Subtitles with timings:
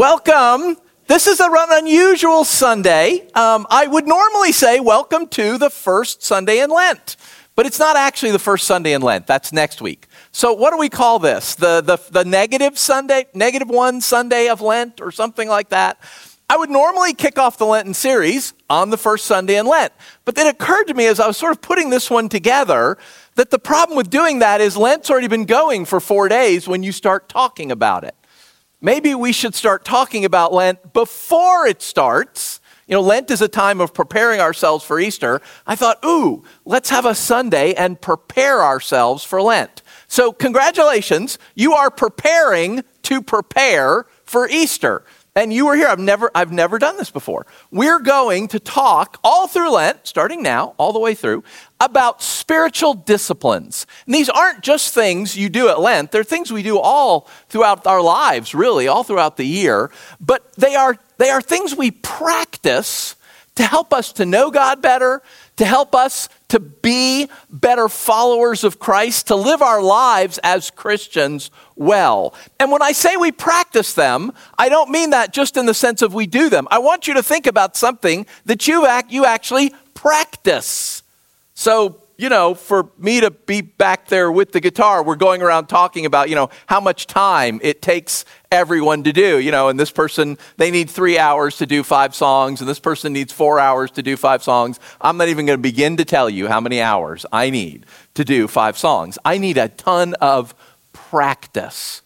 [0.00, 0.78] Welcome.
[1.08, 3.28] This is an unusual Sunday.
[3.34, 7.18] Um, I would normally say, Welcome to the first Sunday in Lent,
[7.54, 9.26] but it's not actually the first Sunday in Lent.
[9.26, 10.06] That's next week.
[10.32, 11.54] So, what do we call this?
[11.54, 16.00] The, the, the negative Sunday, negative one Sunday of Lent, or something like that?
[16.48, 19.92] I would normally kick off the Lenten series on the first Sunday in Lent.
[20.24, 22.96] But then it occurred to me as I was sort of putting this one together
[23.34, 26.82] that the problem with doing that is Lent's already been going for four days when
[26.82, 28.14] you start talking about it.
[28.80, 32.60] Maybe we should start talking about Lent before it starts.
[32.86, 35.42] You know, Lent is a time of preparing ourselves for Easter.
[35.66, 39.82] I thought, ooh, let's have a Sunday and prepare ourselves for Lent.
[40.08, 45.04] So, congratulations, you are preparing to prepare for Easter.
[45.36, 45.86] And you were here.
[45.86, 47.46] I've never, I've never done this before.
[47.70, 51.44] We're going to talk all through Lent, starting now, all the way through,
[51.80, 53.86] about spiritual disciplines.
[54.06, 57.86] And these aren't just things you do at Lent, they're things we do all throughout
[57.86, 59.90] our lives, really, all throughout the year.
[60.20, 63.14] But they are, they are things we practice
[63.54, 65.22] to help us to know God better,
[65.56, 71.50] to help us to be better followers of Christ, to live our lives as Christians
[71.76, 72.34] well.
[72.58, 76.02] And when I say we practice them, I don't mean that just in the sense
[76.02, 76.68] of we do them.
[76.70, 81.02] I want you to think about something that you, act, you actually practice.
[81.54, 85.68] So, you know, for me to be back there with the guitar, we're going around
[85.68, 89.80] talking about, you know, how much time it takes everyone to do, you know, and
[89.80, 93.58] this person, they need three hours to do five songs, and this person needs four
[93.58, 94.78] hours to do five songs.
[95.00, 98.24] I'm not even going to begin to tell you how many hours I need to
[98.24, 99.18] do five songs.
[99.24, 100.54] I need a ton of
[100.92, 102.02] practice.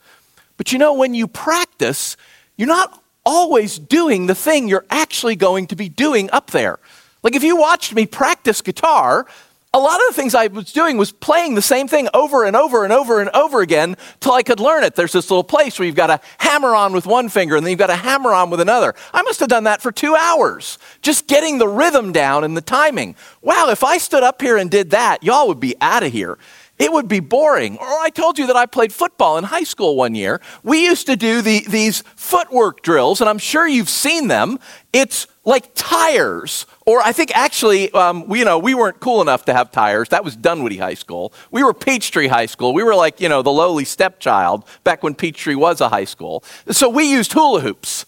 [0.57, 2.17] But you know, when you practice,
[2.57, 6.79] you're not always doing the thing you're actually going to be doing up there.
[7.25, 9.27] Like if you watched me practice guitar,
[9.75, 12.55] a lot of the things I was doing was playing the same thing over and
[12.55, 14.95] over and over and over again till I could learn it.
[14.95, 17.73] There's this little place where you've got to hammer on with one finger and then
[17.73, 18.95] you've got to hammer on with another.
[19.13, 22.61] I must have done that for two hours, just getting the rhythm down and the
[22.61, 23.17] timing.
[23.43, 26.39] Wow, if I stood up here and did that, y'all would be out of here.
[26.79, 27.77] It would be boring.
[27.77, 30.41] Or I told you that I played football in high school one year.
[30.65, 34.59] We used to do the, these footwork drills, and I'm sure you've seen them.
[34.93, 39.45] It's like tires, or I think actually, um, we, you know, we weren't cool enough
[39.45, 40.09] to have tires.
[40.09, 41.33] That was Dunwoody High School.
[41.51, 42.73] We were Peachtree High School.
[42.73, 46.43] We were like, you know, the lowly stepchild back when Peachtree was a high school.
[46.71, 48.07] So we used hula hoops.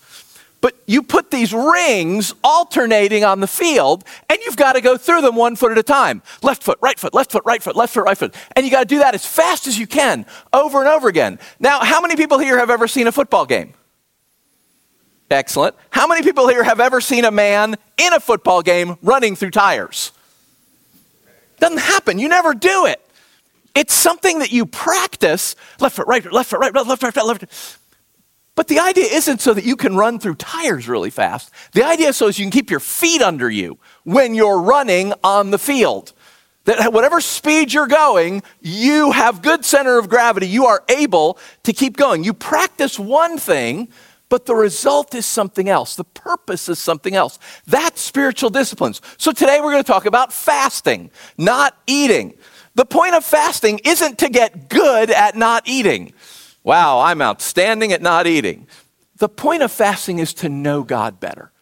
[0.61, 5.21] But you put these rings alternating on the field, and you've got to go through
[5.21, 6.22] them one foot at a time.
[6.43, 8.34] Left foot, right foot, left foot, right foot, left foot, right foot.
[8.55, 11.39] And you got to do that as fast as you can, over and over again.
[11.61, 13.75] Now, how many people here have ever seen a football game?
[15.31, 15.75] Excellent.
[15.91, 19.50] How many people here have ever seen a man in a football game running through
[19.50, 20.12] tires?
[21.59, 22.19] Doesn't happen.
[22.19, 23.00] You never do it.
[23.75, 27.03] It's something that you practice left foot, right foot, left foot, right, foot, left, left,
[27.03, 27.41] right, foot, left.
[27.41, 27.75] Foot.
[28.56, 31.53] But the idea isn't so that you can run through tires really fast.
[31.72, 35.50] The idea is so you can keep your feet under you when you're running on
[35.53, 36.12] the field.
[36.65, 40.49] That whatever speed you're going, you have good center of gravity.
[40.49, 42.25] You are able to keep going.
[42.25, 43.89] You practice one thing
[44.28, 45.94] but the result is something else.
[45.94, 47.38] The purpose is something else.
[47.67, 49.00] That's spiritual disciplines.
[49.19, 52.34] So today we're going to talk about fasting, not eating.
[52.75, 56.12] The point of fasting isn't to get good at not eating.
[56.66, 58.66] Wow, I'm outstanding at not eating.
[59.19, 61.53] The point of fasting is to know God better.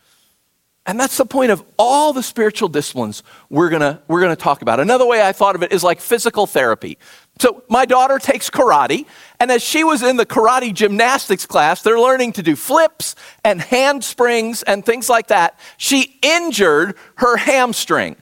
[0.86, 4.80] And that's the point of all the spiritual disciplines we're gonna, we're gonna talk about.
[4.80, 6.96] Another way I thought of it is like physical therapy.
[7.38, 9.04] So my daughter takes karate,
[9.38, 13.14] and as she was in the karate gymnastics class, they're learning to do flips
[13.44, 15.58] and handsprings and things like that.
[15.76, 18.16] She injured her hamstring.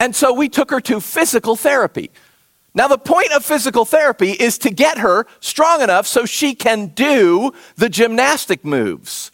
[0.00, 2.10] And so we took her to physical therapy.
[2.76, 6.88] Now, the point of physical therapy is to get her strong enough so she can
[6.88, 9.30] do the gymnastic moves.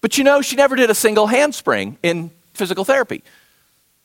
[0.00, 3.22] But you know, she never did a single handspring in physical therapy.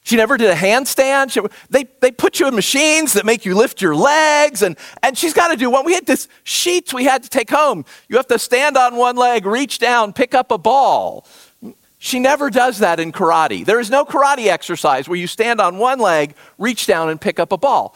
[0.03, 1.31] She never did a handstand.
[1.31, 1.39] She,
[1.69, 5.33] they, they put you in machines that make you lift your legs, and, and she's
[5.33, 5.85] got to do one.
[5.85, 7.85] We had this sheets we had to take home.
[8.09, 11.25] You have to stand on one leg, reach down, pick up a ball.
[12.00, 13.65] She never does that in karate.
[13.65, 17.39] There is no karate exercise where you stand on one leg, reach down, and pick
[17.39, 17.95] up a ball.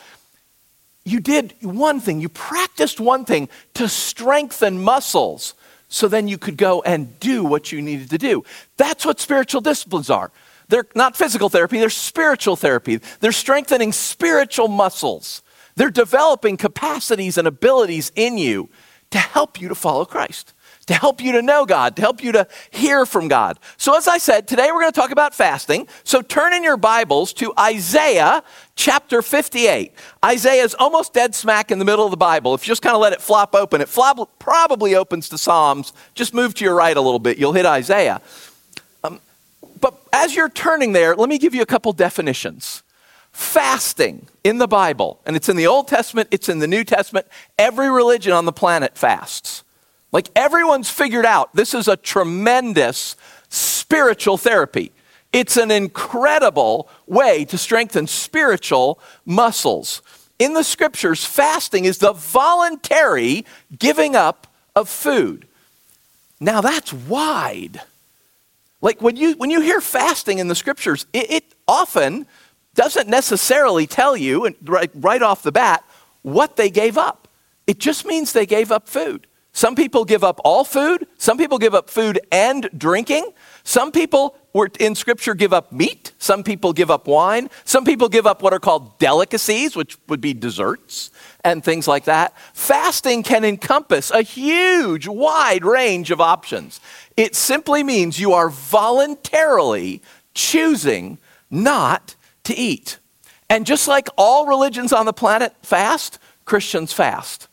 [1.08, 5.54] You did one thing, you practiced one thing to strengthen muscles
[5.88, 8.44] so then you could go and do what you needed to do.
[8.76, 10.32] That's what spiritual disciplines are.
[10.68, 13.00] They're not physical therapy, they're spiritual therapy.
[13.22, 15.44] They're strengthening spiritual muscles.
[15.78, 18.70] They're developing capacities and abilities in you
[19.12, 20.54] to help you to follow Christ,
[20.88, 23.60] to help you to know God, to help you to hear from God.
[23.78, 25.88] So, as I said, today we're going to talk about fasting.
[26.04, 28.44] So, turn in your Bibles to Isaiah
[28.76, 29.94] chapter 58.
[30.26, 32.54] Isaiah is almost dead smack in the middle of the Bible.
[32.54, 35.94] If you just kind of let it flop open, it flop, probably opens to Psalms.
[36.16, 38.22] Just move to your right a little bit, you'll hit Isaiah.
[39.04, 39.20] Um,
[39.80, 42.84] but as you're turning there, let me give you a couple definitions
[43.38, 47.28] fasting in the Bible, and it's in the Old Testament, it's in the New Testament.
[47.60, 49.64] Every religion on the planet fasts.
[50.12, 53.16] Like everyone's figured out this is a tremendous
[53.50, 54.92] spiritual therapy.
[55.34, 60.02] It's an incredible way to strengthen spiritual muscles.
[60.40, 63.46] In the scriptures, fasting is the voluntary
[63.78, 65.48] giving up of food.
[66.40, 67.82] Now that's wide.
[68.82, 72.26] Like when you when you hear fasting in the scriptures, it, it often
[72.76, 75.84] doesn't necessarily tell you, right, right off the bat,
[76.22, 77.28] what they gave up.
[77.66, 79.27] It just means they gave up food.
[79.58, 81.08] Some people give up all food.
[81.18, 83.34] Some people give up food and drinking.
[83.64, 84.38] Some people
[84.80, 86.12] in scripture give up meat.
[86.20, 87.50] Some people give up wine.
[87.66, 91.10] Some people give up what are called delicacies, which would be desserts
[91.44, 92.38] and things like that.
[92.54, 96.80] Fasting can encompass a huge, wide range of options.
[97.18, 100.04] It simply means you are voluntarily
[100.36, 101.18] choosing
[101.50, 103.00] not to eat.
[103.50, 107.47] And just like all religions on the planet fast, Christians fast.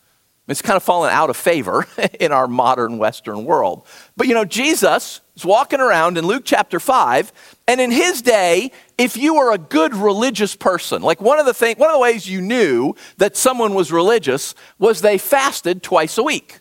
[0.47, 1.87] It's kind of fallen out of favor
[2.21, 3.87] in our modern Western world.
[4.17, 7.33] But you know, Jesus is walking around in Luke chapter 5,
[7.67, 11.55] and in his day, if you were a good religious person, like one of the
[11.55, 16.19] thing, one of the ways you knew that someone was religious was they fasted twice
[16.19, 16.61] a week.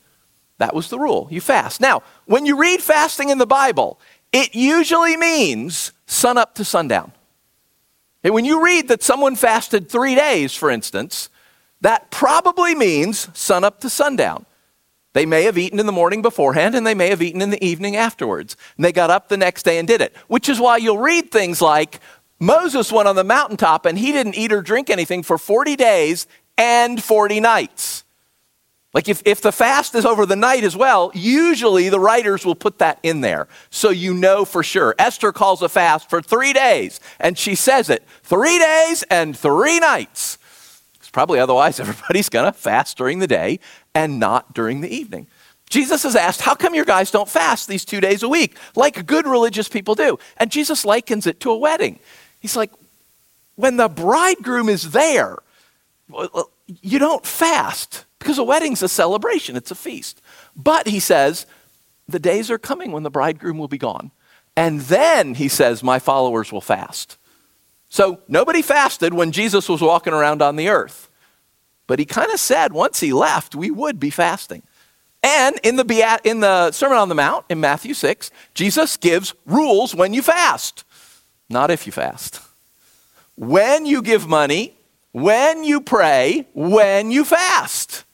[0.59, 1.27] That was the rule.
[1.29, 1.81] You fast.
[1.81, 3.99] Now, when you read fasting in the Bible,
[4.31, 7.11] it usually means sun up to sundown.
[8.23, 11.29] And when you read that someone fasted three days, for instance,
[11.83, 14.45] that probably means sun up to sundown.
[15.11, 17.63] They may have eaten in the morning beforehand and they may have eaten in the
[17.63, 18.57] evening afterwards.
[18.77, 21.29] And they got up the next day and did it, which is why you'll read
[21.29, 21.99] things like
[22.39, 26.25] Moses went on the mountaintop and he didn't eat or drink anything for 40 days
[26.57, 28.05] and 40 nights.
[28.93, 32.55] Like if, if the fast is over the night as well, usually the writers will
[32.55, 34.95] put that in there so you know for sure.
[34.97, 39.79] Esther calls a fast for three days, and she says it three days and three
[39.79, 40.37] nights.
[41.13, 43.59] Probably otherwise everybody's going to fast during the day
[43.95, 45.27] and not during the evening.
[45.69, 49.05] Jesus is asked, How come your guys don't fast these two days a week like
[49.05, 50.19] good religious people do?
[50.35, 51.99] And Jesus likens it to a wedding.
[52.41, 52.71] He's like,
[53.55, 55.37] When the bridegroom is there,
[56.81, 60.21] you don't fast because a wedding's a celebration, it's a feast.
[60.55, 61.45] But he says,
[62.07, 64.11] the days are coming when the bridegroom will be gone.
[64.55, 67.17] And then he says, my followers will fast.
[67.93, 71.11] So nobody fasted when Jesus was walking around on the earth.
[71.85, 74.63] But he kind of said once he left, we would be fasting.
[75.21, 79.93] And in the, in the Sermon on the Mount in Matthew 6, Jesus gives rules
[79.93, 80.83] when you fast,
[81.49, 82.41] not if you fast.
[83.35, 84.75] When you give money,
[85.11, 88.05] when you pray, when you fast.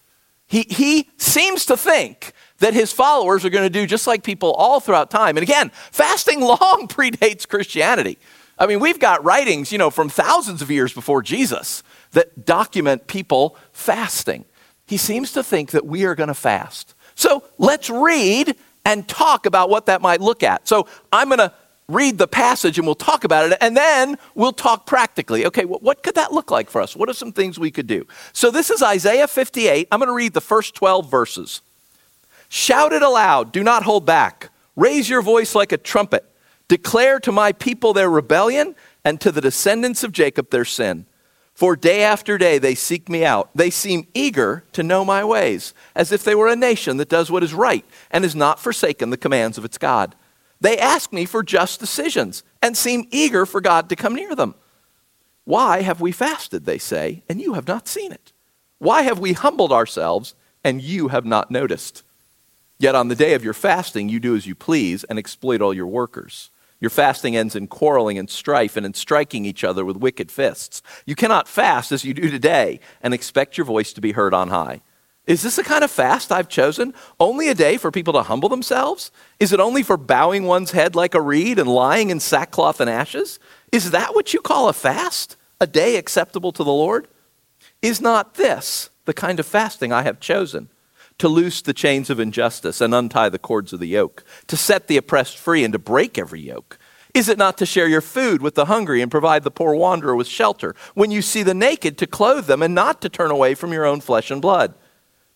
[0.45, 4.51] He, he seems to think that his followers are going to do just like people
[4.51, 5.37] all throughout time.
[5.37, 8.17] And again, fasting long predates Christianity.
[8.59, 13.07] I mean, we've got writings, you know, from thousands of years before Jesus that document
[13.07, 14.45] people fasting.
[14.85, 16.95] He seems to think that we are going to fast.
[17.15, 20.67] So let's read and talk about what that might look at.
[20.67, 21.53] So I'm going to
[21.87, 25.45] read the passage and we'll talk about it, and then we'll talk practically.
[25.47, 26.95] Okay, what could that look like for us?
[26.95, 28.05] What are some things we could do?
[28.31, 29.87] So this is Isaiah 58.
[29.91, 31.61] I'm going to read the first 12 verses.
[32.47, 34.49] Shout it aloud, do not hold back.
[34.75, 36.28] Raise your voice like a trumpet.
[36.69, 41.05] Declare to my people their rebellion and to the descendants of Jacob their sin.
[41.53, 43.49] For day after day they seek me out.
[43.53, 47.29] They seem eager to know my ways, as if they were a nation that does
[47.29, 50.15] what is right and has not forsaken the commands of its God.
[50.61, 54.55] They ask me for just decisions and seem eager for God to come near them.
[55.43, 58.31] Why have we fasted, they say, and you have not seen it?
[58.77, 62.03] Why have we humbled ourselves and you have not noticed?
[62.77, 65.73] Yet on the day of your fasting, you do as you please and exploit all
[65.73, 66.51] your workers.
[66.79, 70.81] Your fasting ends in quarreling and strife and in striking each other with wicked fists.
[71.05, 74.49] You cannot fast as you do today and expect your voice to be heard on
[74.49, 74.81] high.
[75.27, 76.93] Is this the kind of fast I've chosen?
[77.19, 79.11] Only a day for people to humble themselves?
[79.39, 82.89] Is it only for bowing one's head like a reed and lying in sackcloth and
[82.89, 83.39] ashes?
[83.71, 85.35] Is that what you call a fast?
[85.61, 87.07] A day acceptable to the Lord?
[87.81, 90.69] Is not this the kind of fasting I have chosen?
[91.19, 94.87] To loose the chains of injustice and untie the cords of the yoke, to set
[94.87, 96.79] the oppressed free and to break every yoke.
[97.13, 100.15] Is it not to share your food with the hungry and provide the poor wanderer
[100.15, 100.75] with shelter?
[100.93, 103.85] When you see the naked, to clothe them and not to turn away from your
[103.85, 104.75] own flesh and blood?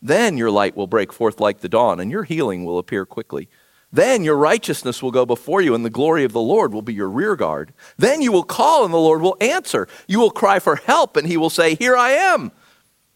[0.02, 3.50] Then your light will break forth like the dawn, and your healing will appear quickly.
[3.92, 6.94] Then your righteousness will go before you, and the glory of the Lord will be
[6.94, 7.74] your rear guard.
[7.98, 9.88] Then you will call, and the Lord will answer.
[10.08, 12.52] You will cry for help, and he will say, Here I am.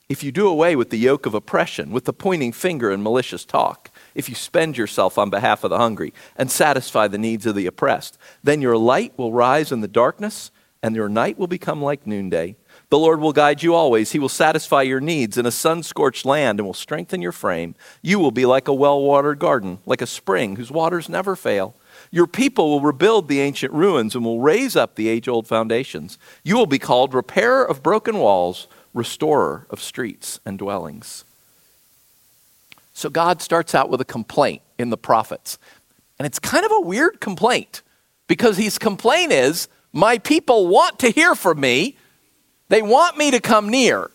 [0.10, 3.44] If you do away with the yoke of oppression, with the pointing finger and malicious
[3.44, 7.56] talk, if you spend yourself on behalf of the hungry and satisfy the needs of
[7.56, 10.50] the oppressed, then your light will rise in the darkness,
[10.82, 12.56] and your night will become like noonday.
[12.90, 14.14] The Lord will guide you always.
[14.14, 17.76] He will satisfy your needs in a sun scorched land and will strengthen your frame.
[18.02, 21.76] You will be like a well watered garden, like a spring whose waters never fail.
[22.12, 26.18] Your people will rebuild the ancient ruins and will raise up the age old foundations.
[26.44, 31.24] You will be called repairer of broken walls, restorer of streets and dwellings.
[32.94, 35.58] So God starts out with a complaint in the prophets.
[36.20, 37.84] And it's kind of a weird complaint
[38.28, 41.96] because his complaint is, My people want to hear from me
[42.70, 44.12] they want me to come near.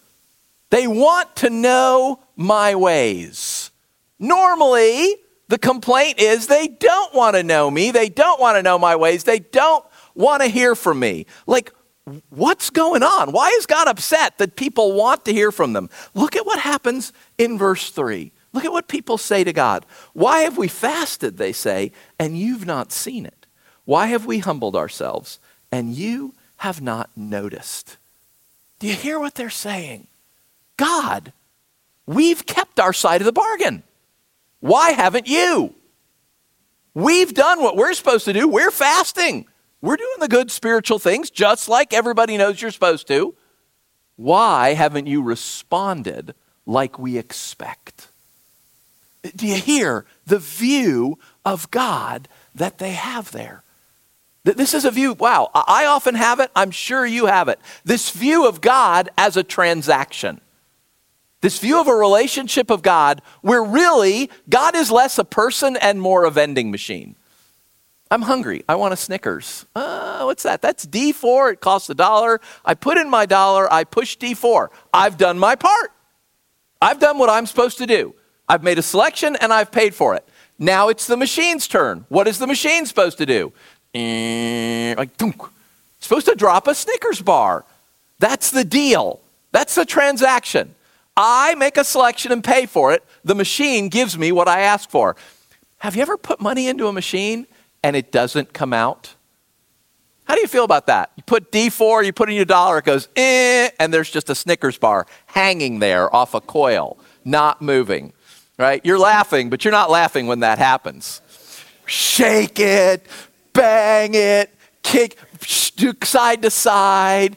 [0.70, 3.70] They want to know my ways.
[4.18, 5.16] Normally,
[5.48, 7.90] the complaint is they don't want to know me.
[7.90, 9.24] They don't want to know my ways.
[9.24, 9.84] They don't
[10.14, 11.26] want to hear from me.
[11.46, 11.72] Like,
[12.30, 13.32] what's going on?
[13.32, 15.88] Why is God upset that people want to hear from them?
[16.14, 18.32] Look at what happens in verse 3.
[18.52, 19.86] Look at what people say to God.
[20.12, 23.46] Why have we fasted, they say, and you've not seen it?
[23.84, 25.40] Why have we humbled ourselves,
[25.70, 27.96] and you have not noticed?
[28.78, 30.06] Do you hear what they're saying?
[30.76, 31.32] God,
[32.06, 33.82] we've kept our side of the bargain.
[34.60, 35.74] Why haven't you?
[36.94, 38.46] We've done what we're supposed to do.
[38.46, 39.46] We're fasting.
[39.82, 43.34] We're doing the good spiritual things just like everybody knows you're supposed to.
[44.16, 46.34] Why haven't you responded
[46.64, 48.08] like we expect?
[49.36, 53.64] Do you hear the view of God that they have there?
[54.44, 56.50] This is a view, wow, I often have it.
[56.56, 57.60] I'm sure you have it.
[57.84, 60.40] This view of God as a transaction.
[61.42, 66.00] This view of a relationship of God where really God is less a person and
[66.00, 67.16] more a vending machine.
[68.12, 68.62] I'm hungry.
[68.68, 69.64] I want a Snickers.
[69.74, 70.60] Uh, what's that?
[70.60, 71.54] That's D4.
[71.54, 72.42] It costs a dollar.
[72.62, 73.72] I put in my dollar.
[73.72, 74.68] I push D4.
[74.92, 75.92] I've done my part.
[76.82, 78.14] I've done what I'm supposed to do.
[78.46, 80.28] I've made a selection and I've paid for it.
[80.58, 82.04] Now it's the machine's turn.
[82.10, 83.50] What is the machine supposed to do?
[83.94, 85.40] Eh, like, dunk.
[85.98, 87.64] supposed to drop a Snickers bar.
[88.18, 89.20] That's the deal.
[89.52, 90.74] That's the transaction.
[91.16, 93.04] I make a selection and pay for it.
[93.24, 95.16] The machine gives me what I ask for.
[95.78, 97.46] Have you ever put money into a machine
[97.82, 99.14] and it doesn't come out?
[100.24, 101.10] How do you feel about that?
[101.16, 104.34] You put D4, you put in your dollar, it goes, eh, and there's just a
[104.34, 108.12] Snickers bar hanging there off a coil, not moving,
[108.58, 108.80] right?
[108.84, 111.20] You're laughing, but you're not laughing when that happens.
[111.86, 113.06] Shake it,
[113.52, 115.18] bang it, kick
[116.04, 117.36] side to side.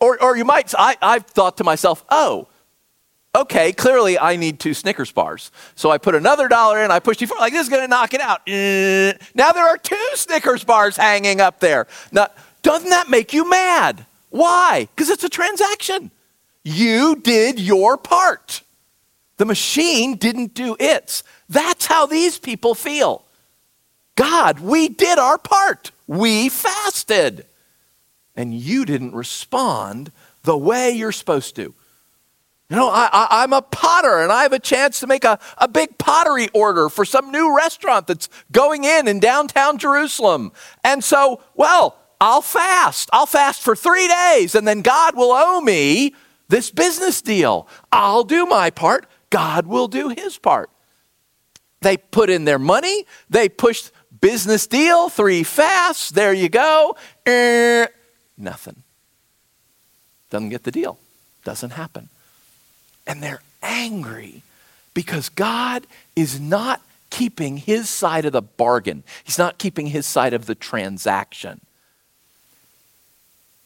[0.00, 2.48] Or, or you might, I, I've thought to myself, oh,
[3.34, 5.50] okay, clearly I need two Snickers bars.
[5.74, 8.20] So I put another dollar in, I push D4, like this is to knock it
[8.20, 8.40] out.
[8.46, 9.12] Eh.
[9.34, 11.86] Now there are two Snickers bars hanging up there.
[12.10, 12.28] Now,
[12.62, 14.06] doesn't that make you mad?
[14.30, 14.88] Why?
[14.94, 16.10] Because it's a transaction.
[16.64, 18.62] You did your part.
[19.36, 21.24] The machine didn't do its.
[21.48, 23.24] That's how these people feel.
[24.14, 25.90] God, we did our part.
[26.06, 27.46] We fasted.
[28.36, 30.12] And you didn't respond
[30.44, 31.74] the way you're supposed to.
[32.72, 35.68] You know, I, am a potter and I have a chance to make a, a
[35.68, 40.52] big pottery order for some new restaurant that's going in in downtown Jerusalem.
[40.82, 43.10] And so, well, I'll fast.
[43.12, 46.14] I'll fast for three days and then God will owe me
[46.48, 47.68] this business deal.
[47.92, 49.04] I'll do my part.
[49.28, 50.70] God will do his part.
[51.82, 53.90] They put in their money, they pushed
[54.22, 56.96] business deal, three fasts, there you go.
[57.28, 57.90] Er,
[58.38, 58.82] nothing.
[60.30, 60.98] Doesn't get the deal.
[61.44, 62.08] Doesn't happen.
[63.06, 64.42] And they're angry
[64.94, 66.80] because God is not
[67.10, 69.04] keeping his side of the bargain.
[69.24, 71.60] He's not keeping his side of the transaction.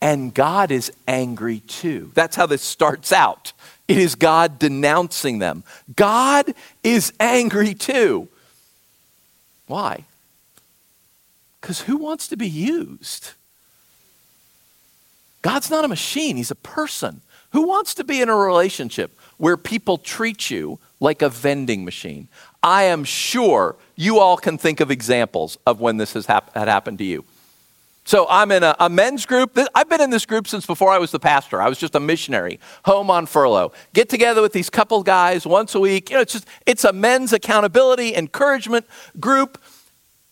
[0.01, 2.11] And God is angry too.
[2.15, 3.53] That's how this starts out.
[3.89, 5.65] It is God denouncing them.
[5.95, 8.29] God is angry too.
[9.67, 10.05] Why?
[11.61, 13.33] Because who wants to be used?
[15.43, 17.21] God's not a machine, He's a person.
[17.53, 22.29] Who wants to be in a relationship where people treat you like a vending machine?
[22.63, 26.69] I am sure you all can think of examples of when this has hap- had
[26.69, 27.25] happened to you.
[28.07, 29.59] So I'm in a, a, men's group.
[29.75, 31.61] I've been in this group since before I was the pastor.
[31.61, 33.73] I was just a missionary, home on furlough.
[33.95, 36.11] Get together with these couple guys once a week.
[36.11, 38.87] You know, it's just it's a men's accountability encouragement
[39.19, 39.61] group.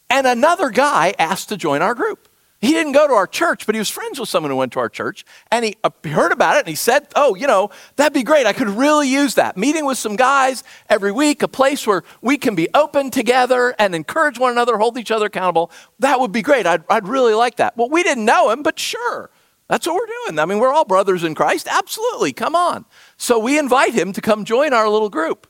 [0.09, 2.29] And another guy asked to join our group.
[2.65, 4.79] He didn't go to our church, but he was friends with someone who went to
[4.79, 5.25] our church.
[5.51, 8.47] And uh, he heard about it and he said, Oh, you know, that'd be great.
[8.47, 9.57] I could really use that.
[9.59, 13.95] Meeting with some guys every week, a place where we can be open together and
[13.95, 15.71] encourage one another, hold each other accountable.
[15.99, 16.67] That would be great.
[16.67, 17.77] I'd, I'd really like that.
[17.77, 19.31] Well, we didn't know him, but sure.
[19.69, 20.39] That's what we're doing.
[20.39, 21.69] I mean, we're all brothers in Christ.
[21.71, 22.33] Absolutely.
[22.33, 22.87] Come on.
[23.19, 25.47] So we invite him to come join our little group.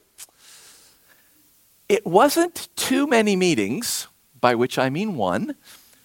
[1.88, 4.08] It wasn't too many meetings,
[4.40, 5.54] by which I mean one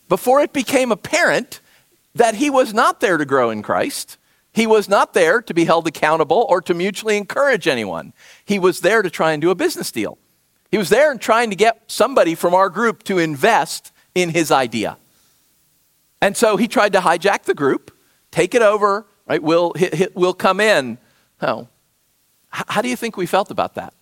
[0.09, 1.61] before it became apparent
[2.15, 4.17] that he was not there to grow in Christ.
[4.51, 8.13] He was not there to be held accountable or to mutually encourage anyone.
[8.43, 10.17] He was there to try and do a business deal.
[10.71, 14.51] He was there and trying to get somebody from our group to invest in his
[14.51, 14.97] idea.
[16.21, 17.95] And so he tried to hijack the group,
[18.31, 19.41] take it over, right?
[19.41, 19.73] We'll,
[20.15, 20.97] we'll come in.
[21.41, 21.67] Oh,
[22.49, 23.93] how do you think we felt about that?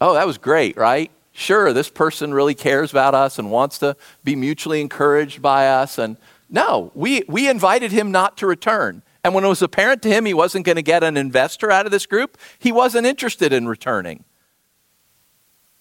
[0.00, 1.10] Oh, that was great, right?
[1.32, 5.98] Sure, this person really cares about us and wants to be mutually encouraged by us.
[5.98, 6.16] And
[6.48, 9.02] no, we, we invited him not to return.
[9.24, 11.86] And when it was apparent to him he wasn't going to get an investor out
[11.86, 14.24] of this group, he wasn't interested in returning.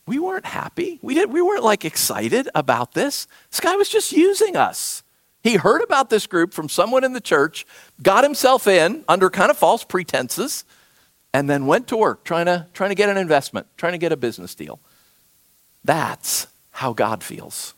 [0.08, 1.00] We weren't happy.
[1.01, 3.27] We, did, we weren't like excited about this.
[3.50, 5.03] This guy was just using us.
[5.43, 7.65] He heard about this group from someone in the church,
[8.01, 10.65] got himself in under kind of false pretenses,
[11.34, 14.12] and then went to work trying to, trying to get an investment, trying to get
[14.12, 14.79] a business deal.
[15.83, 17.73] That's how God feels.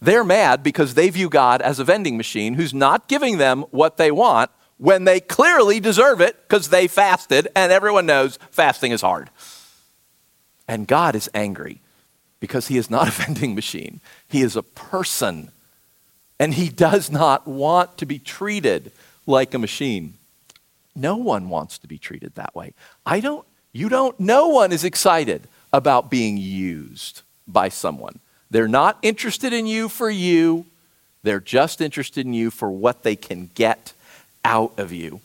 [0.00, 3.98] They're mad because they view God as a vending machine who's not giving them what
[3.98, 9.00] they want when they clearly deserve it because they fasted, and everyone knows fasting is
[9.00, 9.30] hard.
[10.66, 11.80] And God is angry
[12.40, 15.52] because he is not a vending machine, he is a person.
[16.40, 18.90] And he does not want to be treated
[19.26, 20.14] like a machine.
[20.96, 22.74] No one wants to be treated that way.
[23.06, 28.20] I don't, you don't, no one is excited about being used by someone.
[28.50, 30.66] They're not interested in you for you,
[31.22, 33.92] they're just interested in you for what they can get
[34.44, 35.20] out of you.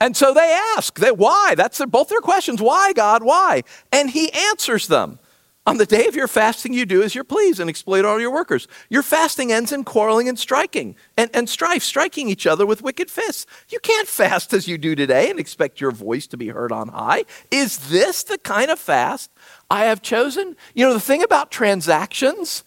[0.00, 1.54] And so they ask, they, why?
[1.56, 2.60] That's their, both their questions.
[2.60, 3.22] Why, God?
[3.22, 3.62] Why?
[3.92, 5.18] And he answers them.
[5.64, 8.32] On the day of your fasting, you do as you please and exploit all your
[8.32, 8.66] workers.
[8.90, 13.08] Your fasting ends in quarreling and striking and, and strife, striking each other with wicked
[13.08, 13.46] fists.
[13.68, 16.88] You can't fast as you do today and expect your voice to be heard on
[16.88, 17.26] high.
[17.52, 19.30] Is this the kind of fast
[19.70, 20.56] I have chosen?
[20.74, 22.64] You know, the thing about transactions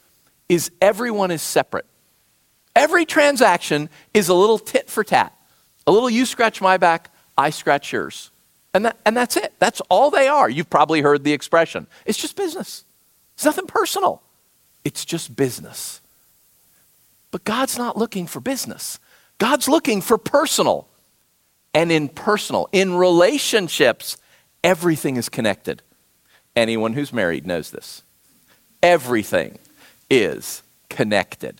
[0.48, 1.86] is everyone is separate.
[2.78, 5.34] Every transaction is a little tit for tat.
[5.86, 8.32] A little you scratch my back, I scratch yours.
[8.74, 9.54] And, that, and that's it.
[9.60, 10.50] That's all they are.
[10.50, 11.88] You've probably heard the expression.
[12.06, 12.85] It's just business.
[13.36, 14.22] It's nothing personal.
[14.84, 16.02] It's just business.
[17.32, 19.00] But God's not looking for business.
[19.38, 20.88] God's looking for personal.
[21.74, 24.18] And in personal, in relationships,
[24.64, 25.82] everything is connected.
[26.56, 28.02] Anyone who's married knows this.
[28.82, 29.60] Everything
[30.10, 31.60] is connected.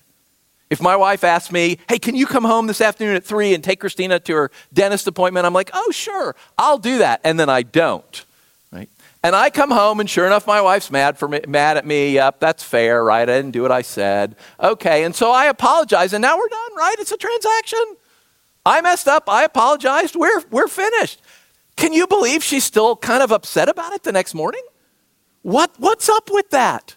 [0.70, 3.64] If my wife asks me, hey, can you come home this afternoon at 3 and
[3.64, 5.46] take Christina to her dentist appointment?
[5.46, 7.22] I'm like, oh, sure, I'll do that.
[7.24, 8.25] And then I don't.
[9.26, 12.14] And I come home, and sure enough, my wife's mad, for me, mad at me.
[12.14, 13.28] Yep, that's fair, right?
[13.28, 14.36] I didn't do what I said.
[14.60, 16.96] Okay, and so I apologize, and now we're done, right?
[17.00, 17.96] It's a transaction.
[18.68, 19.28] I messed up.
[19.28, 20.16] I apologized.
[20.16, 21.24] We're, we're finished.
[21.76, 24.62] Can you believe she's still kind of upset about it the next morning?
[25.42, 26.96] What, what's up with that?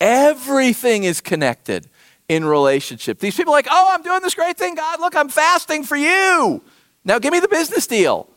[0.00, 1.88] Everything is connected
[2.28, 3.18] in relationship.
[3.18, 5.00] These people are like, oh, I'm doing this great thing, God.
[5.00, 6.62] Look, I'm fasting for you.
[7.04, 8.28] Now give me the business deal.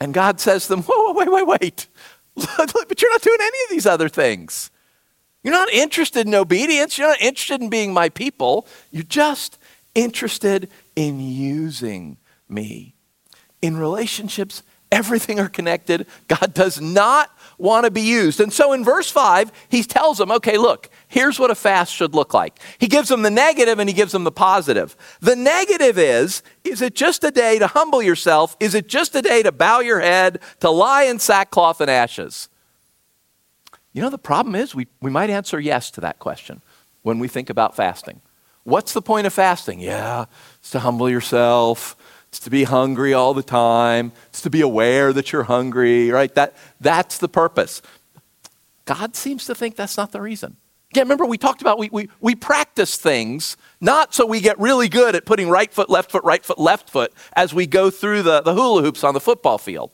[0.00, 1.86] And God says to them, whoa, wait, wait, wait.
[2.36, 4.70] but you're not doing any of these other things.
[5.42, 6.98] You're not interested in obedience.
[6.98, 8.66] You're not interested in being my people.
[8.90, 9.58] You're just
[9.94, 12.16] interested in using
[12.48, 12.94] me.
[13.62, 16.06] In relationships, everything are connected.
[16.28, 18.40] God does not want to be used.
[18.40, 22.14] And so in verse 5, he tells them, okay, look, here's what a fast should
[22.14, 22.58] look like.
[22.78, 24.96] He gives them the negative and he gives them the positive.
[25.20, 28.56] The negative is is it just a day to humble yourself?
[28.60, 32.48] Is it just a day to bow your head, to lie in sackcloth and ashes?
[33.92, 36.62] You know, the problem is we, we might answer yes to that question
[37.02, 38.20] when we think about fasting.
[38.64, 39.80] What's the point of fasting?
[39.80, 40.26] Yeah,
[40.58, 41.96] it's to humble yourself.
[42.28, 44.12] It's to be hungry all the time.
[44.28, 46.34] It's to be aware that you're hungry, right?
[46.34, 47.80] That, that's the purpose.
[48.84, 50.56] God seems to think that's not the reason.
[50.90, 54.88] Again, remember we talked about we, we, we practice things not so we get really
[54.88, 58.22] good at putting right foot, left foot, right foot, left foot as we go through
[58.22, 59.90] the, the hula hoops on the football field.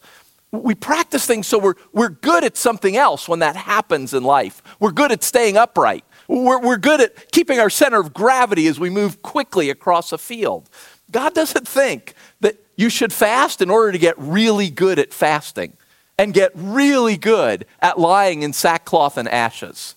[0.52, 4.62] We practice things so we're, we're good at something else when that happens in life.
[4.78, 6.04] We're good at staying upright.
[6.28, 10.18] We're, we're good at keeping our center of gravity as we move quickly across a
[10.18, 10.70] field.
[11.10, 12.14] God doesn't think
[12.44, 15.72] that you should fast in order to get really good at fasting
[16.18, 19.94] and get really good at lying in sackcloth and ashes.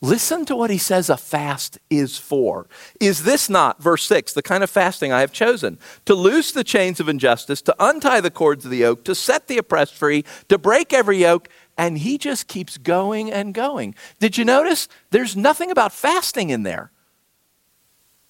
[0.00, 2.66] Listen to what he says a fast is for.
[3.00, 5.78] Is this not, verse 6, the kind of fasting I have chosen?
[6.04, 9.48] To loose the chains of injustice, to untie the cords of the yoke, to set
[9.48, 11.48] the oppressed free, to break every yoke.
[11.76, 13.96] And he just keeps going and going.
[14.20, 14.86] Did you notice?
[15.10, 16.92] There's nothing about fasting in there.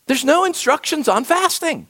[0.07, 1.89] There's no instructions on fasting.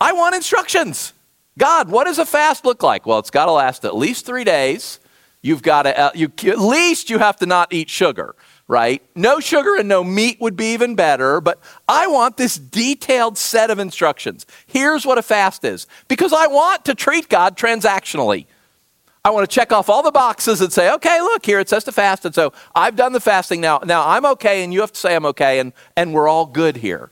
[0.00, 1.12] I want instructions.
[1.58, 3.06] God, what does a fast look like?
[3.06, 5.00] Well, it's got to last at least three days.
[5.42, 8.34] You've got to, uh, you, at least you have to not eat sugar,
[8.68, 9.02] right?
[9.14, 13.70] No sugar and no meat would be even better, but I want this detailed set
[13.70, 14.44] of instructions.
[14.66, 18.46] Here's what a fast is because I want to treat God transactionally.
[19.24, 21.84] I want to check off all the boxes and say, okay, look, here it says
[21.84, 22.24] to fast.
[22.24, 23.80] And so I've done the fasting now.
[23.84, 26.76] Now I'm okay, and you have to say I'm okay, and, and we're all good
[26.76, 27.10] here.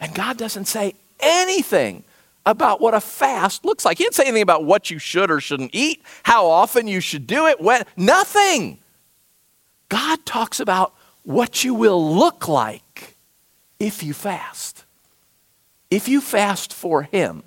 [0.00, 2.04] And God doesn't say anything
[2.46, 3.98] about what a fast looks like.
[3.98, 7.26] He didn't say anything about what you should or shouldn't eat, how often you should
[7.26, 8.78] do it, when, nothing.
[9.88, 13.16] God talks about what you will look like
[13.80, 14.84] if you fast.
[15.90, 17.44] If you fast for Him,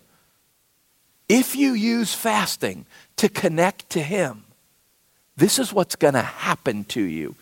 [1.29, 2.85] if you use fasting
[3.17, 4.45] to connect to Him,
[5.35, 7.35] this is what's going to happen to you.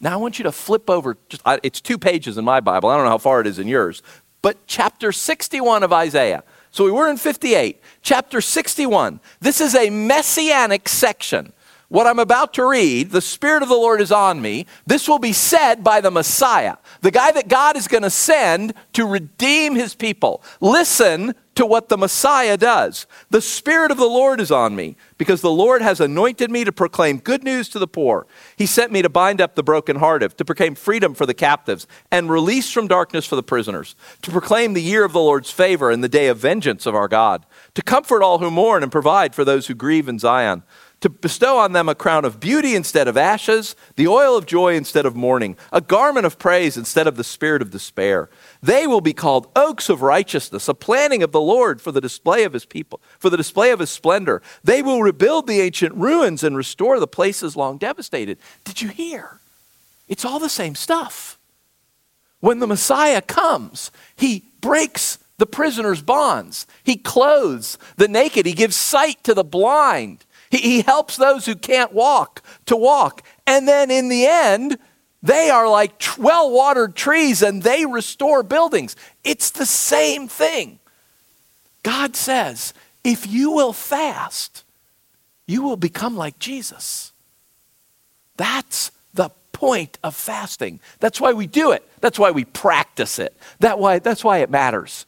[0.00, 2.88] Now, I want you to flip over, just, it's two pages in my Bible.
[2.88, 4.02] I don't know how far it is in yours,
[4.42, 6.44] but chapter 61 of Isaiah.
[6.70, 9.20] So we were in 58, chapter 61.
[9.40, 11.52] This is a messianic section.
[11.88, 14.66] What I'm about to read, the Spirit of the Lord is on me.
[14.86, 18.74] This will be said by the Messiah, the guy that God is going to send
[18.92, 20.42] to redeem his people.
[20.60, 23.04] Listen to what the Messiah does.
[23.30, 26.70] The Spirit of the Lord is on me because the Lord has anointed me to
[26.70, 28.28] proclaim good news to the poor.
[28.54, 32.30] He sent me to bind up the brokenhearted, to proclaim freedom for the captives and
[32.30, 36.04] release from darkness for the prisoners, to proclaim the year of the Lord's favor and
[36.04, 37.44] the day of vengeance of our God,
[37.74, 40.62] to comfort all who mourn and provide for those who grieve in Zion
[41.00, 44.74] to bestow on them a crown of beauty instead of ashes, the oil of joy
[44.74, 48.28] instead of mourning, a garment of praise instead of the spirit of despair.
[48.62, 52.44] They will be called oaks of righteousness, a planting of the Lord for the display
[52.44, 54.42] of his people, for the display of his splendor.
[54.64, 58.38] They will rebuild the ancient ruins and restore the places long devastated.
[58.64, 59.40] Did you hear?
[60.08, 61.38] It's all the same stuff.
[62.40, 66.66] When the Messiah comes, he breaks the prisoner's bonds.
[66.82, 68.46] He clothes the naked.
[68.46, 70.24] He gives sight to the blind.
[70.50, 73.22] He, he helps those who can't walk to walk.
[73.46, 74.78] And then in the end,
[75.22, 78.96] they are like well watered trees and they restore buildings.
[79.24, 80.78] It's the same thing.
[81.82, 84.64] God says, if you will fast,
[85.46, 87.12] you will become like Jesus.
[88.36, 90.80] That's the point of fasting.
[91.00, 91.82] That's why we do it.
[92.00, 93.36] That's why we practice it.
[93.60, 95.06] That why, that's why it matters.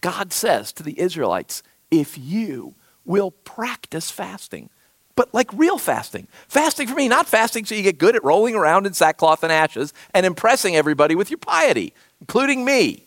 [0.00, 4.70] God says to the Israelites, if you will practice fasting.
[5.20, 6.28] But like real fasting.
[6.48, 9.52] Fasting for me, not fasting so you get good at rolling around in sackcloth and
[9.52, 13.04] ashes and impressing everybody with your piety, including me.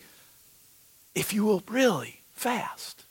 [1.16, 3.04] If you will really fast,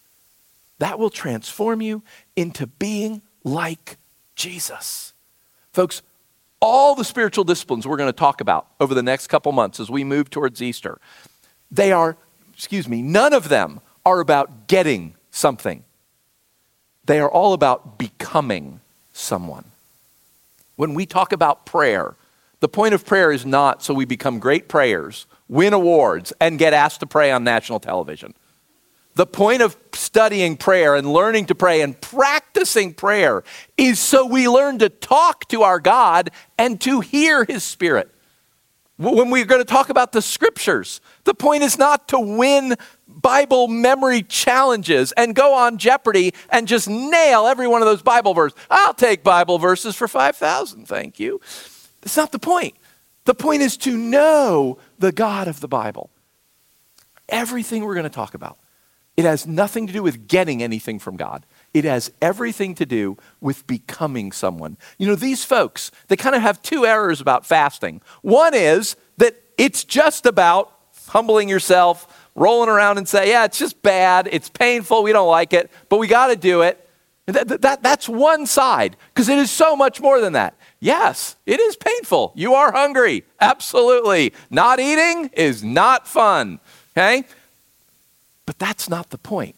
[0.80, 2.02] that will transform you
[2.38, 3.98] into being like
[4.38, 5.12] Jesus.
[5.74, 6.02] Folks,
[6.62, 9.90] all the spiritual disciplines we're going to talk about over the next couple months as
[9.92, 10.98] we move towards Easter,
[11.70, 12.16] they are,
[12.54, 15.84] excuse me, none of them are about getting something.
[17.04, 18.80] They are all about becoming
[19.14, 19.66] someone.
[20.76, 22.16] When we talk about prayer,
[22.60, 26.74] the point of prayer is not so we become great prayers, win awards, and get
[26.74, 28.34] asked to pray on national television.
[29.16, 33.44] The point of studying prayer and learning to pray and practicing prayer
[33.78, 38.13] is so we learn to talk to our God and to hear His Spirit.
[38.98, 42.76] When we're going to talk about the scriptures, the point is not to win
[43.08, 48.36] Bible memory challenges and go on Jeopardy and just nail every one of those Bible
[48.36, 48.58] verses.
[48.70, 51.42] I'll take Bible verses for 5,000, thank you.
[52.02, 52.76] That's not the point.
[53.26, 56.12] The point is to know the God of the Bible.
[57.30, 58.60] Everything we're going to talk about,
[59.18, 61.46] it has nothing to do with getting anything from God.
[61.74, 64.78] It has everything to do with becoming someone.
[64.98, 68.02] You know, these folks, they kind of have two errors about fasting.
[68.22, 70.72] One is that it's just about
[71.08, 75.54] humbling yourself, rolling around and say, yeah, it's just bad, it's painful, we don't like
[75.54, 76.80] it, but we got to do it.
[77.26, 80.56] That, that, that's one side, because it is so much more than that.
[80.80, 82.34] Yes, it is painful.
[82.36, 83.24] You are hungry.
[83.40, 84.34] Absolutely.
[84.50, 86.60] Not eating is not fun.
[86.92, 87.24] Okay?
[88.46, 89.56] But that's not the point.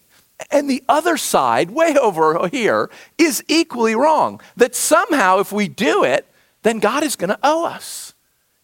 [0.52, 4.42] And the other side, way over here, is equally wrong.
[4.58, 6.28] That somehow, if we do it,
[6.64, 8.14] then God is going to owe us.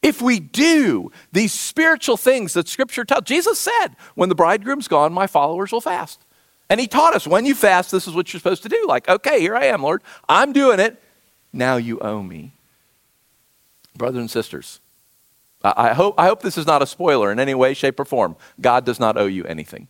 [0.01, 5.13] If we do these spiritual things that Scripture tells, Jesus said, when the bridegroom's gone,
[5.13, 6.19] my followers will fast.
[6.69, 8.85] And he taught us when you fast, this is what you're supposed to do.
[8.87, 10.01] Like, okay, here I am, Lord.
[10.27, 11.01] I'm doing it.
[11.53, 12.53] Now you owe me.
[13.95, 14.79] Brothers and sisters,
[15.63, 18.35] I, hope, I hope this is not a spoiler in any way, shape, or form.
[18.59, 19.87] God does not owe you anything.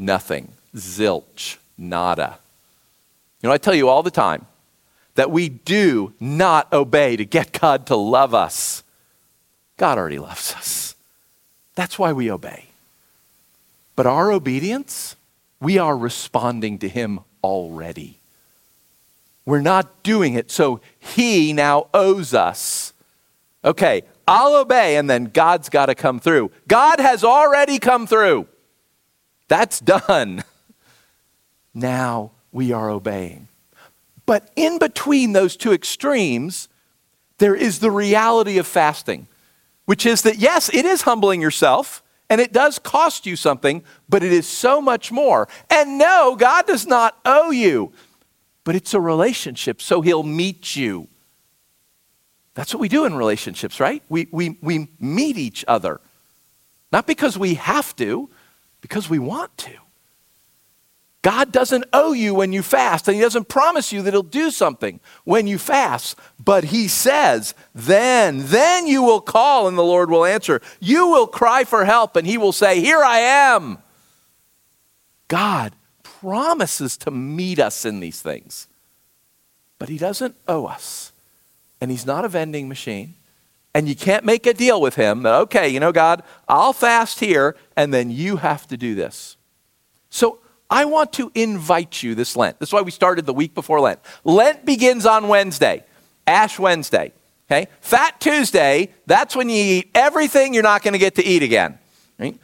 [0.00, 0.52] Nothing.
[0.74, 1.58] Zilch.
[1.78, 2.38] Nada.
[3.42, 4.46] You know, I tell you all the time
[5.14, 8.82] that we do not obey to get God to love us.
[9.76, 10.94] God already loves us.
[11.74, 12.66] That's why we obey.
[13.96, 15.16] But our obedience,
[15.60, 18.18] we are responding to Him already.
[19.44, 22.92] We're not doing it, so He now owes us.
[23.64, 26.50] Okay, I'll obey, and then God's got to come through.
[26.68, 28.46] God has already come through.
[29.50, 30.44] That's done.
[31.74, 33.48] Now we are obeying.
[34.24, 36.68] But in between those two extremes,
[37.38, 39.26] there is the reality of fasting,
[39.86, 44.22] which is that yes, it is humbling yourself and it does cost you something, but
[44.22, 45.48] it is so much more.
[45.68, 47.92] And no, God does not owe you,
[48.62, 51.08] but it's a relationship, so He'll meet you.
[52.54, 54.00] That's what we do in relationships, right?
[54.08, 56.00] We, we, we meet each other,
[56.92, 58.30] not because we have to,
[58.80, 59.72] because we want to.
[61.22, 64.50] God doesn't owe you when you fast, and He doesn't promise you that He'll do
[64.50, 66.18] something when you fast.
[66.42, 70.62] But He says, then, then you will call and the Lord will answer.
[70.80, 73.78] You will cry for help, and He will say, Here I am.
[75.28, 78.66] God promises to meet us in these things,
[79.78, 81.12] but He doesn't owe us.
[81.82, 83.14] And He's not a vending machine.
[83.74, 87.20] And you can't make a deal with Him that, okay, you know, God, I'll fast
[87.20, 89.36] here, and then you have to do this.
[90.08, 92.60] So, I want to invite you this Lent.
[92.60, 93.98] That's why we started the week before Lent.
[94.22, 95.84] Lent begins on Wednesday,
[96.26, 97.12] Ash Wednesday.
[97.50, 97.66] Okay?
[97.80, 101.78] Fat Tuesday, that's when you eat everything you're not going to get to eat again.
[102.18, 102.38] Right?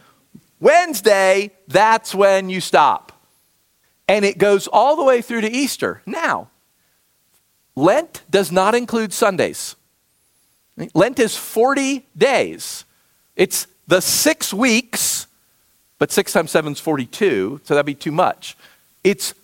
[0.58, 3.12] Wednesday, that's when you stop.
[4.08, 6.02] And it goes all the way through to Easter.
[6.06, 6.50] Now,
[7.76, 9.75] Lent does not include Sundays.
[10.94, 12.84] Lent is 40 days.
[13.34, 15.26] It's the six weeks
[15.98, 18.56] but 6 times 7 is 42, so that'd be too much.
[19.02, 19.34] It's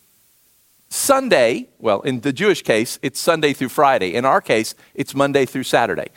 [0.89, 4.15] Sunday, well, in the Jewish case, it's Sunday through Friday.
[4.15, 6.09] In our case, it's Monday through Saturday.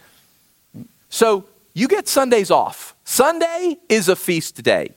[1.10, 2.96] So you get Sundays off.
[3.06, 4.90] Sunday is a feast day.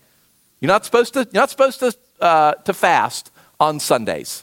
[0.61, 4.43] You're not supposed to, you're not supposed to, uh, to fast on Sundays,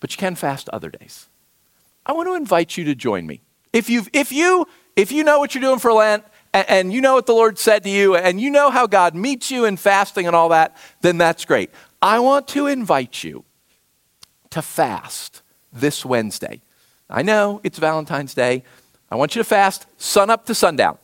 [0.00, 1.26] but you can fast other days.
[2.06, 3.42] I want to invite you to join me.
[3.74, 7.14] If, you if, you, if you know what you're doing for Lent and, you know
[7.14, 10.28] what the Lord said to you, and you know how God meets you in fasting
[10.28, 11.70] and all that, then that's great.
[12.00, 13.44] I want to invite you
[14.50, 16.60] to fast this Wednesday.
[17.10, 18.62] I know it's Valentine's Day.
[19.10, 20.98] I want you to fast sun up to sundown.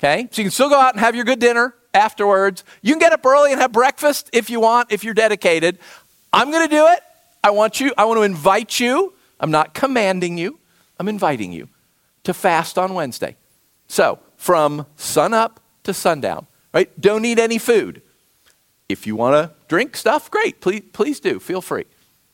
[0.00, 0.28] Okay?
[0.30, 2.64] So you can still go out and have your good dinner afterwards.
[2.80, 5.78] You can get up early and have breakfast if you want, if you're dedicated.
[6.32, 7.00] I'm going to do it.
[7.44, 9.12] I want you, I want to invite you.
[9.38, 10.58] I'm not commanding you,
[10.98, 11.68] I'm inviting you
[12.26, 13.36] to fast on Wednesday.
[13.86, 16.90] So, from sunup to sundown, right?
[17.00, 18.02] Don't eat any food.
[18.88, 21.84] If you want to drink stuff, great, please, please do, feel free.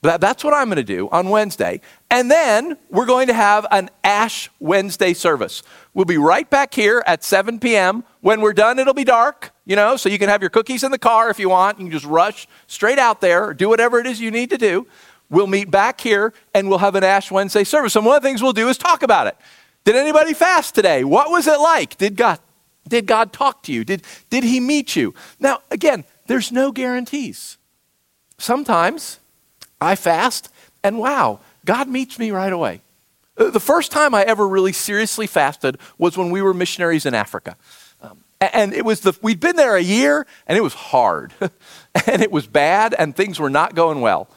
[0.00, 1.80] That's what I'm going to do on Wednesday.
[2.10, 5.62] And then we're going to have an Ash Wednesday service.
[5.94, 8.02] We'll be right back here at 7 p.m.
[8.20, 10.90] When we're done, it'll be dark, you know, so you can have your cookies in
[10.90, 11.78] the car if you want.
[11.78, 14.58] You can just rush straight out there, or do whatever it is you need to
[14.58, 14.88] do.
[15.30, 17.94] We'll meet back here and we'll have an Ash Wednesday service.
[17.94, 19.36] And one of the things we'll do is talk about it.
[19.84, 21.04] Did anybody fast today?
[21.04, 21.98] What was it like?
[21.98, 22.38] Did God,
[22.86, 23.84] did God talk to you?
[23.84, 25.14] Did, did He meet you?
[25.40, 27.58] Now, again, there's no guarantees.
[28.38, 29.18] Sometimes
[29.80, 30.50] I fast
[30.84, 32.80] and wow, God meets me right away.
[33.36, 37.14] Uh, the first time I ever really seriously fasted was when we were missionaries in
[37.14, 37.56] Africa.
[38.00, 41.32] Um, and it was the, we'd been there a year and it was hard
[42.06, 44.28] and it was bad and things were not going well.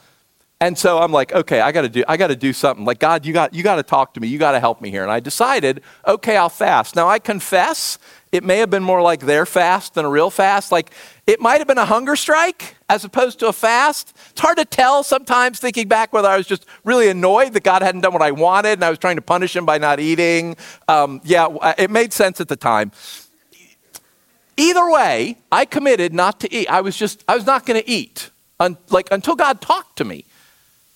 [0.61, 2.85] And so I'm like, okay, I got to do, I got to do something.
[2.85, 4.29] Like God, you got, you got to talk to me.
[4.29, 5.03] You got to help me here.
[5.03, 6.95] And I decided, okay, I'll fast.
[6.95, 7.99] Now I confess,
[8.31, 10.71] it may have been more like their fast than a real fast.
[10.71, 10.91] Like
[11.27, 14.15] it might have been a hunger strike as opposed to a fast.
[14.31, 17.81] It's hard to tell sometimes, thinking back, whether I was just really annoyed that God
[17.81, 20.55] hadn't done what I wanted and I was trying to punish him by not eating.
[20.87, 22.93] Um, yeah, it made sense at the time.
[24.55, 26.69] Either way, I committed not to eat.
[26.69, 28.29] I was just, I was not going to eat.
[28.57, 30.23] Un- like until God talked to me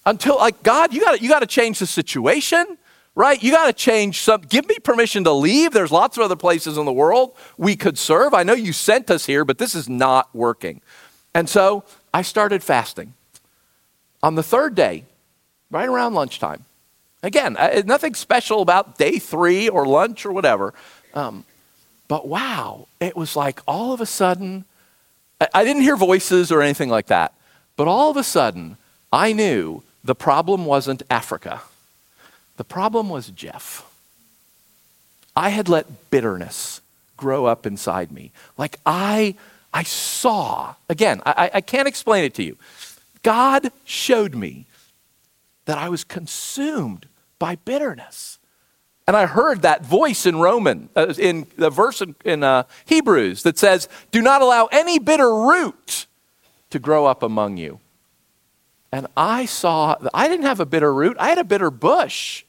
[0.06, 2.78] until like God, you got you got to change the situation,
[3.16, 3.42] right?
[3.42, 4.42] You got to change some.
[4.42, 5.72] Give me permission to leave.
[5.72, 8.34] There's lots of other places in the world we could serve.
[8.34, 10.82] I know you sent us here, but this is not working.
[11.34, 11.84] And so
[12.14, 13.14] I started fasting.
[14.22, 15.06] On the third day,
[15.72, 16.66] right around lunchtime.
[17.22, 20.74] Again, nothing special about day three or lunch or whatever.
[21.14, 21.44] Um,
[22.08, 24.66] but wow, it was like all of a sudden,
[25.54, 27.34] I didn't hear voices or anything like that,
[27.76, 28.78] but all of a sudden,
[29.12, 31.62] I knew the problem wasn't Africa,
[32.58, 33.86] the problem was Jeff.
[35.36, 36.82] I had let bitterness
[37.16, 38.32] grow up inside me.
[38.58, 39.36] Like I,
[39.74, 42.58] I saw, again, I, I can't explain it to you.
[43.24, 44.66] God showed me
[45.66, 47.06] that I was consumed
[47.38, 48.40] by bitterness.
[49.08, 53.44] And I heard that voice in Roman, uh, in the verse in, in uh, Hebrews
[53.44, 56.06] that says, Do not allow any bitter root
[56.70, 57.80] to grow up among you.
[58.92, 62.44] And I saw, I didn't have a bitter root, I had a bitter bush.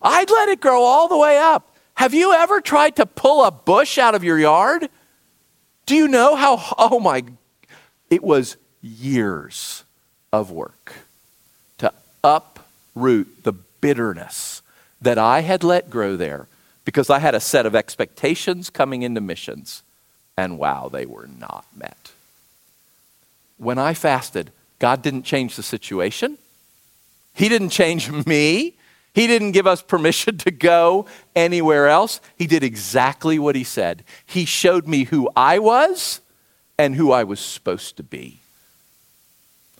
[0.00, 1.74] I'd let it grow all the way up.
[1.94, 4.88] Have you ever tried to pull a bush out of your yard?
[5.86, 7.24] Do you know how, oh my,
[8.10, 9.84] it was years
[10.32, 10.94] of work
[11.78, 14.62] to uproot the bitterness
[15.00, 16.48] that I had let grow there
[16.84, 19.82] because I had a set of expectations coming into missions.
[20.36, 22.12] And wow, they were not met.
[23.56, 26.38] When I fasted, God didn't change the situation.
[27.32, 28.74] He didn't change me.
[29.14, 32.20] He didn't give us permission to go anywhere else.
[32.36, 34.04] He did exactly what he said.
[34.26, 36.20] He showed me who I was
[36.78, 38.40] and who I was supposed to be.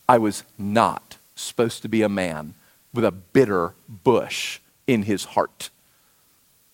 [0.09, 2.55] I was not supposed to be a man
[2.93, 5.71] with a bitter bush in his heart.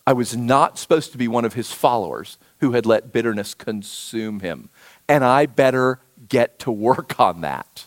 [0.07, 4.41] I was not supposed to be one of his followers who had let bitterness consume
[4.41, 4.69] him.
[5.09, 7.87] And I better get to work on that.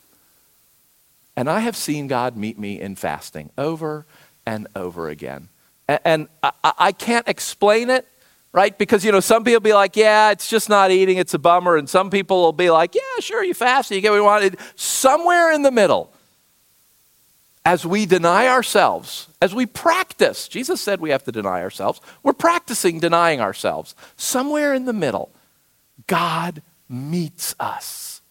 [1.35, 4.05] And I have seen God meet me in fasting over
[4.45, 5.49] and over again.
[5.87, 8.07] And, I, I can't explain it,
[8.51, 8.77] right?
[8.77, 11.75] Because, you know, some people be like, yeah, it's just not eating, it's a bummer.
[11.75, 14.57] And some people will be like, yeah, sure, you fast, you get what you wanted.
[14.75, 16.13] Somewhere in the middle,
[17.65, 22.01] as we deny ourselves, as we practice, Jesus said we have to deny ourselves.
[22.21, 23.95] We're practicing denying ourselves.
[24.17, 25.31] Somewhere in the middle,
[26.07, 28.21] God meets us.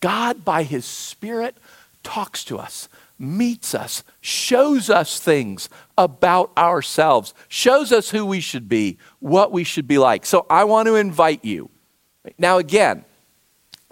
[0.00, 1.56] God, by His Spirit,
[2.06, 2.88] talks to us
[3.18, 9.64] meets us, shows us things about ourselves, shows us who we should be, what we
[9.64, 10.26] should be like.
[10.26, 11.70] So I want to invite you.
[12.38, 13.04] Now, again,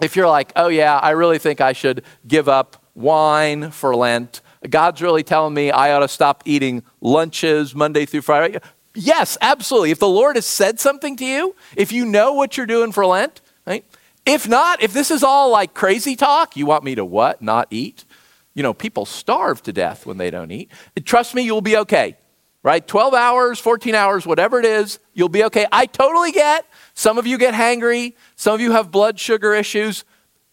[0.01, 4.41] if you're like, oh, yeah, I really think I should give up wine for Lent,
[4.69, 8.59] God's really telling me I ought to stop eating lunches Monday through Friday.
[8.93, 9.91] Yes, absolutely.
[9.91, 13.05] If the Lord has said something to you, if you know what you're doing for
[13.05, 13.85] Lent, right?
[14.25, 17.41] If not, if this is all like crazy talk, you want me to what?
[17.41, 18.05] Not eat?
[18.53, 20.71] You know, people starve to death when they don't eat.
[21.03, 22.17] Trust me, you'll be okay,
[22.63, 22.85] right?
[22.85, 25.67] 12 hours, 14 hours, whatever it is, you'll be okay.
[25.71, 30.05] I totally get some of you get hangry, some of you have blood sugar issues.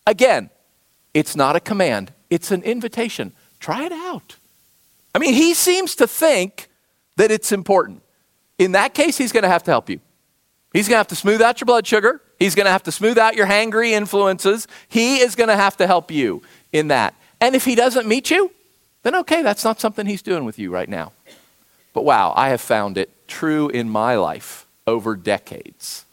[0.07, 0.51] Again,
[1.15, 3.33] it's not a command, it's an invitation.
[3.61, 4.37] Try it out.
[5.15, 6.69] I mean, he seems to think
[7.17, 8.03] that it's important.
[8.59, 10.01] In that case, he's going to have to help you.
[10.73, 12.21] He's going to have to smooth out your blood sugar.
[12.43, 14.67] He's going to have to smooth out your hangry influences.
[14.89, 17.15] He is going to have to help you in that.
[17.41, 18.51] And if he doesn't meet you,
[19.05, 21.13] then okay, that's not something he's doing with you right now.
[21.93, 26.05] But wow, I have found it true in my life over decades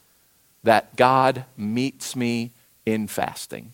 [0.64, 2.52] that God meets me
[2.86, 3.74] in fasting,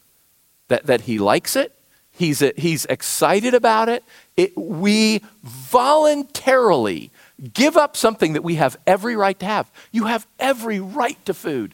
[0.69, 1.73] that, that he likes it,
[2.11, 4.03] he's, he's excited about it.
[4.37, 4.57] it.
[4.57, 7.11] We voluntarily
[7.53, 9.69] give up something that we have every right to have.
[9.91, 11.73] You have every right to food.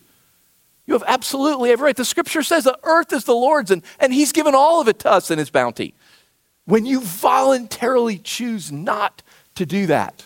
[0.86, 1.96] You have absolutely every right.
[1.96, 5.00] The scripture says the earth is the Lord's and, and He's given all of it
[5.00, 5.94] to us in His bounty.
[6.65, 9.24] When you voluntarily choose not
[9.56, 10.26] to do that,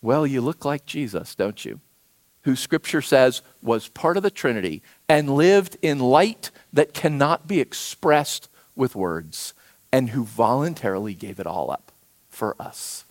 [0.00, 1.80] well, you look like Jesus, don't you?
[2.42, 7.60] Who scripture says was part of the Trinity and lived in light that cannot be
[7.60, 9.54] expressed with words,
[9.90, 11.90] and who voluntarily gave it all up
[12.30, 13.04] for us.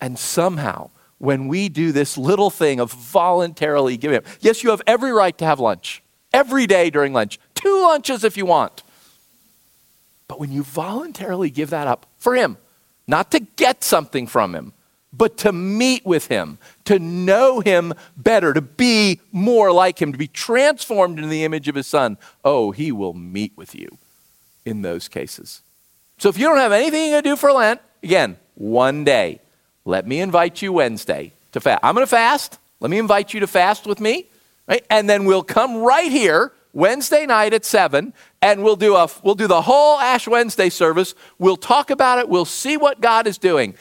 [0.00, 4.24] And somehow, when we do this little thing of voluntarily giving up.
[4.40, 6.02] Yes, you have every right to have lunch
[6.36, 8.82] every day during lunch, two lunches if you want.
[10.28, 12.58] But when you voluntarily give that up for Him,
[13.06, 14.74] not to get something from Him,
[15.12, 20.18] but to meet with Him, to know Him better, to be more like Him, to
[20.18, 23.96] be transformed into the image of His Son, oh, He will meet with you
[24.66, 25.62] in those cases.
[26.18, 29.40] So if you don't have anything you to do for Lent, again, one day,
[29.86, 31.80] let me invite you Wednesday to fast.
[31.82, 32.58] I'm going to fast.
[32.80, 34.26] Let me invite you to fast with me.
[34.68, 34.84] Right?
[34.90, 39.36] And then we'll come right here Wednesday night at 7 and we'll do a we'll
[39.36, 41.14] do the whole Ash Wednesday service.
[41.38, 42.28] We'll talk about it.
[42.28, 43.74] We'll see what God is doing.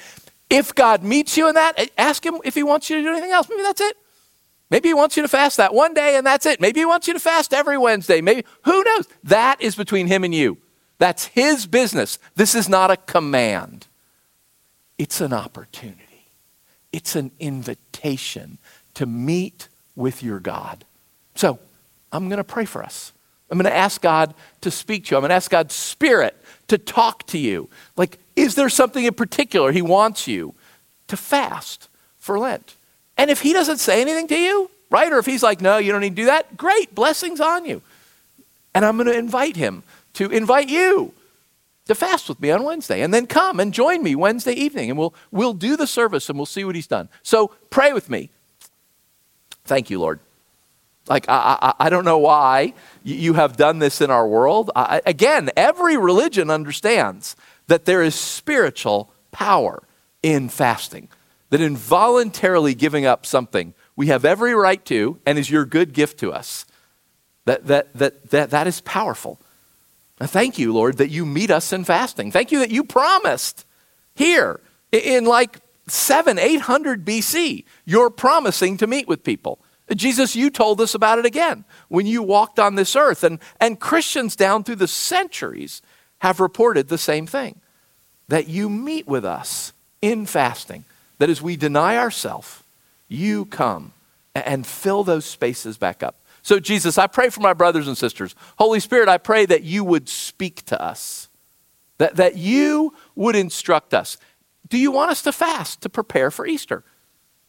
[0.49, 3.31] If God meets you in that, ask him if he wants you to do anything
[3.31, 3.49] else.
[3.49, 3.97] Maybe that's it.
[4.69, 6.61] Maybe he wants you to fast that one day and that's it.
[6.61, 8.21] Maybe he wants you to fast every Wednesday.
[8.21, 9.07] Maybe who knows?
[9.23, 10.59] That is between him and you.
[10.99, 12.19] That's his business.
[12.35, 13.87] This is not a command.
[14.97, 16.04] It's an opportunity,
[16.95, 18.57] it's an invitation
[18.93, 19.67] to meet
[19.97, 20.85] with your God.
[21.35, 21.59] So
[22.13, 23.11] I'm going to pray for us.
[23.51, 25.17] I'm going to ask God to speak to you.
[25.17, 27.69] I'm going to ask God's Spirit to talk to you.
[27.97, 30.55] Like, is there something in particular He wants you
[31.09, 32.75] to fast for Lent?
[33.17, 35.11] And if he doesn't say anything to you, right?
[35.11, 37.81] Or if he's like, no, you don't need to do that, great, blessings on you.
[38.73, 39.83] And I'm going to invite him
[40.13, 41.13] to invite you
[41.85, 43.01] to fast with me on Wednesday.
[43.01, 46.37] And then come and join me Wednesday evening and we'll, we'll do the service and
[46.37, 47.09] we'll see what he's done.
[47.23, 48.31] So pray with me.
[49.65, 50.19] Thank you, Lord.
[51.07, 52.73] Like, I, I, I don't know why
[53.03, 54.71] you have done this in our world.
[54.75, 57.35] I, again, every religion understands
[57.67, 59.83] that there is spiritual power
[60.23, 61.09] in fasting,
[61.51, 65.93] that in voluntarily giving up something we have every right to and is your good
[65.93, 66.65] gift to us,
[67.45, 69.39] that, that, that, that, that is powerful.
[70.19, 72.31] Thank you, Lord, that you meet us in fasting.
[72.31, 73.65] Thank you that you promised
[74.15, 74.61] here
[74.91, 79.59] in like 7, 800 BC, you're promising to meet with people.
[79.93, 83.23] Jesus, you told us about it again when you walked on this earth.
[83.23, 85.81] And, and Christians down through the centuries
[86.19, 87.61] have reported the same thing
[88.27, 90.85] that you meet with us in fasting,
[91.19, 92.63] that as we deny ourselves,
[93.07, 93.93] you come
[94.33, 96.15] and fill those spaces back up.
[96.45, 98.35] So, Jesus, I pray for my brothers and sisters.
[98.59, 101.27] Holy Spirit, I pray that you would speak to us,
[101.97, 104.19] that, that you would instruct us.
[104.69, 106.83] Do you want us to fast to prepare for Easter?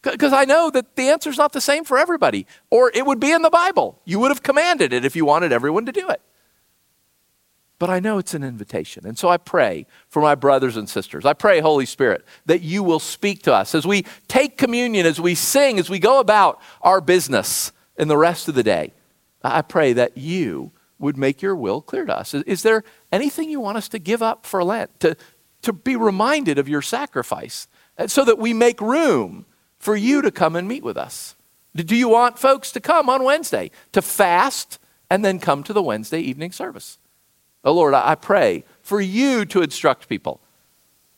[0.01, 3.19] Because I know that the answer is not the same for everybody, or it would
[3.19, 4.01] be in the Bible.
[4.03, 6.19] You would have commanded it if you wanted everyone to do it.
[7.77, 9.05] But I know it's an invitation.
[9.05, 11.23] And so I pray for my brothers and sisters.
[11.23, 15.21] I pray, Holy Spirit, that you will speak to us as we take communion, as
[15.21, 18.93] we sing, as we go about our business in the rest of the day.
[19.43, 22.33] I pray that you would make your will clear to us.
[22.33, 25.15] Is, there anything you want us to give up for Lent, to,
[25.61, 27.67] to be reminded of your sacrifice,
[27.97, 29.45] uh, so that we make room
[29.77, 31.35] for you to come and meet with us?
[31.75, 34.79] Do you want folks to come on Wednesday to fast
[35.09, 36.97] and then come to the Wednesday evening service?
[37.63, 40.41] Oh Lord, I pray for you to instruct people.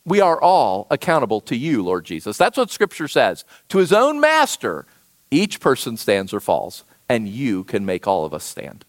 [0.04, 2.36] We are all accountable to you, Lord Jesus.
[2.36, 3.44] That's what Scripture says.
[3.68, 4.86] To his own master,
[5.30, 8.84] each person stands or falls, and you can make all of us stand.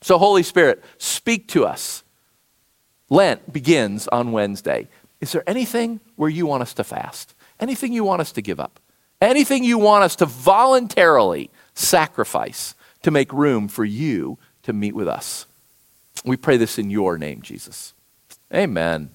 [0.00, 2.02] So, Holy Spirit, speak to us.
[3.08, 4.88] Lent begins on Wednesday.
[5.20, 7.34] Is there anything where you want us to fast?
[7.60, 8.80] Anything you want us to give up?
[9.20, 15.06] Anything you want us to voluntarily sacrifice to make room for you to meet with
[15.06, 15.46] us?
[16.24, 17.94] We pray this in your name, Jesus.
[18.52, 19.10] Amen.